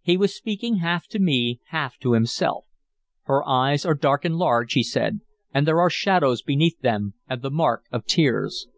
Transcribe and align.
He 0.00 0.16
was 0.16 0.32
speaking 0.32 0.76
half 0.76 1.08
to 1.08 1.18
me, 1.18 1.58
half 1.70 1.98
to 1.98 2.12
himself. 2.12 2.66
"Her 3.24 3.42
eyes 3.48 3.84
are 3.84 3.96
dark 3.96 4.24
and 4.24 4.36
large," 4.36 4.74
he 4.74 4.84
said, 4.84 5.22
"and 5.52 5.66
there 5.66 5.80
are 5.80 5.90
shadows 5.90 6.40
beneath 6.40 6.78
them, 6.82 7.14
and 7.28 7.42
the 7.42 7.50
mark 7.50 7.86
of 7.90 8.06
tears. 8.06 8.68